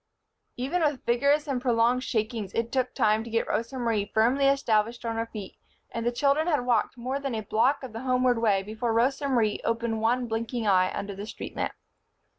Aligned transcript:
Even 0.57 0.81
with 0.81 1.05
vigorous 1.05 1.47
and 1.47 1.61
prolonged 1.61 2.03
shakings 2.03 2.53
it 2.53 2.71
took 2.71 2.91
time 2.95 3.23
to 3.23 3.29
get 3.29 3.47
Rosa 3.47 3.77
Marie 3.77 4.09
firmly 4.15 4.47
established 4.47 5.05
on 5.05 5.15
her 5.15 5.27
feet, 5.27 5.57
and 5.91 6.03
the 6.03 6.11
children 6.11 6.47
had 6.47 6.65
walked 6.65 6.97
more 6.97 7.19
than 7.19 7.35
a 7.35 7.41
block 7.43 7.83
of 7.83 7.93
the 7.93 7.99
homeward 8.01 8.39
way 8.39 8.63
before 8.63 8.93
Rosa 8.93 9.29
Marie 9.29 9.61
opened 9.63 10.01
one 10.01 10.25
blinking 10.25 10.65
eye 10.65 10.91
under 10.97 11.13
the 11.13 11.27
street 11.27 11.55
lamp. 11.55 11.73